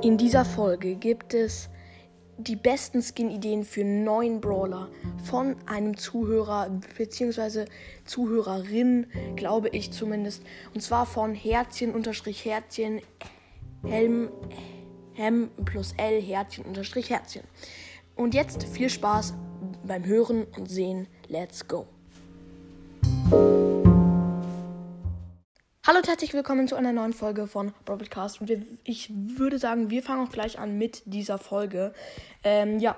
[0.00, 1.68] In dieser Folge gibt es
[2.36, 4.88] die besten Skin-Ideen für neun Brawler
[5.24, 7.64] von einem Zuhörer bzw.
[8.04, 10.44] Zuhörerin, glaube ich zumindest.
[10.72, 13.00] Und zwar von Herzchen unterstrich Herzchen
[13.84, 14.28] Helm
[15.14, 17.42] Hem plus L Herzchen unterstrich Herzchen.
[18.14, 19.34] Und jetzt viel Spaß
[19.84, 21.08] beim Hören und Sehen.
[21.26, 21.86] Let's go!
[25.88, 28.42] Hallo und herzlich willkommen zu einer neuen Folge von Broadcast.
[28.42, 31.94] Und wir, ich würde sagen, wir fangen auch gleich an mit dieser Folge.
[32.44, 32.94] Ähm, ja,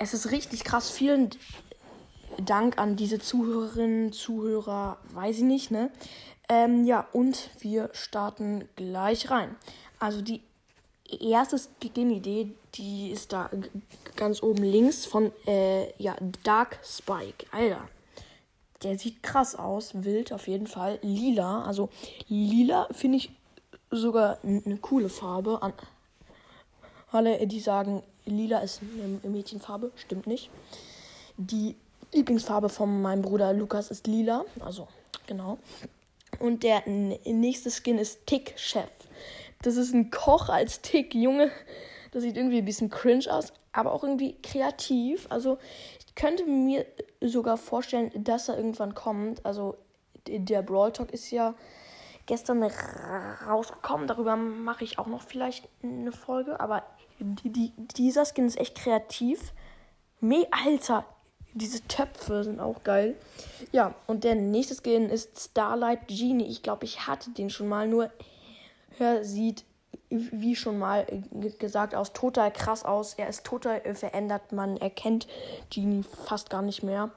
[0.00, 0.88] es ist richtig krass.
[0.88, 1.28] Vielen
[2.38, 5.90] Dank an diese Zuhörerinnen, Zuhörer, weiß ich nicht, ne?
[6.48, 9.54] Ähm, ja, und wir starten gleich rein.
[9.98, 10.40] Also die
[11.20, 13.50] erste Skin-Idee, die ist da
[14.16, 17.44] ganz oben links von, äh, ja, Dark Spike.
[17.50, 17.86] Alter.
[18.82, 20.98] Der sieht krass aus, wild auf jeden Fall.
[21.02, 21.88] Lila, also
[22.28, 23.30] lila finde ich
[23.90, 25.62] sogar eine coole Farbe.
[25.62, 25.72] An
[27.10, 30.50] alle, die sagen, lila ist eine Mädchenfarbe, stimmt nicht.
[31.36, 31.76] Die
[32.12, 34.88] Lieblingsfarbe von meinem Bruder Lukas ist lila, also
[35.26, 35.58] genau.
[36.38, 38.88] Und der nächste Skin ist Tick Chef.
[39.62, 41.50] Das ist ein Koch als Tick, Junge.
[42.10, 45.26] Das sieht irgendwie ein bisschen cringe aus, aber auch irgendwie kreativ.
[45.30, 45.58] Also
[46.14, 46.86] könnte mir
[47.20, 49.44] sogar vorstellen, dass er irgendwann kommt.
[49.44, 49.76] Also
[50.26, 51.54] der Brawl Talk ist ja
[52.26, 54.06] gestern rausgekommen.
[54.06, 56.60] Darüber mache ich auch noch vielleicht eine Folge.
[56.60, 56.82] Aber
[57.18, 59.52] die, die, dieser Skin ist echt kreativ.
[60.20, 61.04] Me Alter,
[61.54, 63.16] diese Töpfe sind auch geil.
[63.72, 66.46] Ja, und der nächste Skin ist Starlight Genie.
[66.46, 67.88] Ich glaube, ich hatte den schon mal.
[67.88, 68.10] Nur
[68.98, 69.64] er sieht
[70.12, 71.06] wie schon mal
[71.58, 73.14] gesagt, aus total krass aus.
[73.14, 74.52] Er ist total verändert.
[74.52, 75.26] Man erkennt
[75.70, 77.10] Genie fast gar nicht mehr.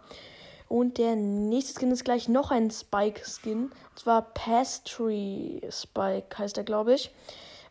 [0.68, 3.66] Und der nächste Skin ist gleich noch ein Spike-Skin.
[3.66, 7.12] Und zwar Pastry Spike heißt er, glaube ich.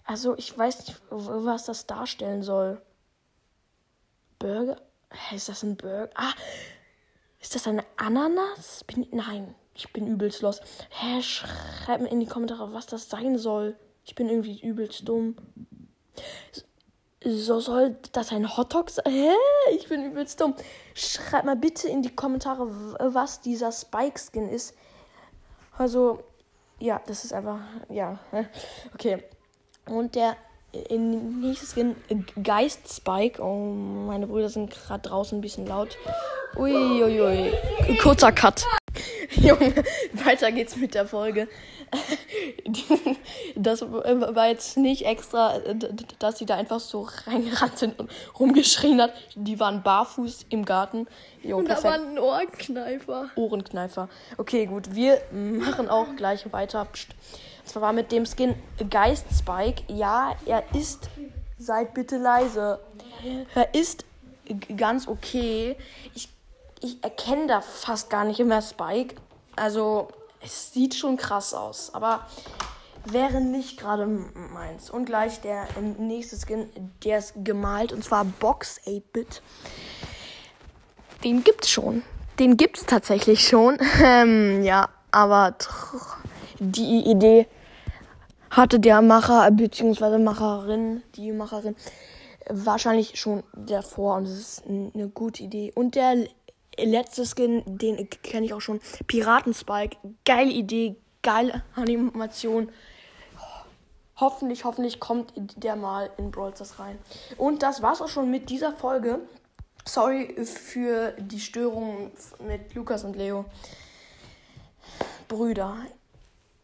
[0.05, 2.81] Also ich weiß nicht, was das darstellen soll.
[4.39, 4.77] Burger?
[5.35, 6.11] Ist das ein Burger?
[6.15, 6.35] Ah,
[7.41, 8.85] ist das eine Ananas?
[8.85, 10.61] Bin, nein, ich bin übelst los.
[10.91, 13.77] Hä, schreibt mir in die Kommentare, was das sein soll.
[14.05, 15.37] Ich bin irgendwie übelst dumm.
[17.25, 19.05] So soll das ein Hotdog sein?
[19.09, 19.31] Hä?
[19.75, 20.55] Ich bin übelst dumm.
[20.95, 22.69] Schreibt mal bitte in die Kommentare,
[23.01, 24.75] was dieser Spike-Skin ist.
[25.77, 26.23] Also,
[26.79, 28.19] ja, das ist einfach, ja.
[28.95, 29.25] Okay.
[29.87, 30.37] Und der
[30.91, 31.97] nächste Skin,
[32.43, 33.43] Geist Spike.
[33.43, 35.97] Oh, meine Brüder sind gerade draußen ein bisschen laut.
[36.57, 37.21] Uiuiui.
[37.21, 37.53] Ui,
[37.89, 37.97] ui.
[37.99, 38.67] Kurzer Cut.
[39.37, 39.75] Junge,
[40.13, 41.49] weiter geht's mit der Folge.
[43.55, 45.59] das war jetzt nicht extra,
[46.19, 49.13] dass sie da einfach so reingerannt sind und rumgeschrien hat.
[49.35, 51.07] Die waren barfuß im Garten.
[51.43, 53.31] Jo, und da war ein Ohrenkneifer.
[53.37, 54.09] Ohrenkneifer.
[54.39, 54.95] Okay, gut.
[54.95, 56.83] Wir machen auch gleich weiter.
[56.83, 58.55] Und zwar war mit dem Skin
[58.91, 59.83] Geist Spike.
[59.89, 61.09] Ja, er ist.
[61.59, 62.81] Seid bitte leise.
[63.55, 64.05] Er ist
[64.77, 65.77] ganz okay.
[66.15, 66.29] Ich,
[66.85, 69.17] ich erkenne da fast gar nicht immer Spike.
[69.57, 70.09] Also,
[70.43, 72.27] es sieht schon krass aus, aber
[73.07, 74.91] wäre nicht gerade meins.
[74.91, 75.67] Und gleich der
[75.99, 76.69] nächste Skin,
[77.03, 79.41] der ist gemalt und zwar Box 8-Bit.
[81.23, 82.03] Den gibt's schon.
[82.39, 83.79] Den gibt's tatsächlich schon.
[84.03, 85.55] Ähm, ja, aber
[86.59, 87.47] die Idee
[88.51, 90.19] hatte der Macher bzw.
[90.19, 91.77] Macherin, die Macherin
[92.49, 95.73] wahrscheinlich schon davor und es ist eine gute Idee.
[95.75, 96.27] Und der
[96.79, 98.81] letzte Skin, den kenne ich auch schon.
[99.07, 99.97] Piraten-Spike.
[100.25, 102.71] Geile Idee, geile Animation.
[104.17, 106.99] Hoffentlich, hoffentlich kommt der mal in Brawl Stars rein.
[107.37, 109.21] Und das war's auch schon mit dieser Folge.
[109.85, 112.13] Sorry für die Störung
[112.47, 113.45] mit Lukas und Leo.
[115.29, 115.77] Brüder.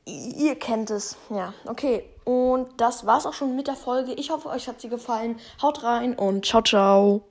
[0.04, 1.16] Ihr kennt es.
[1.28, 2.04] Ja, okay.
[2.24, 4.12] Und das war's auch schon mit der Folge.
[4.12, 5.38] Ich hoffe, euch hat sie gefallen.
[5.60, 7.22] Haut rein und ciao, ciao.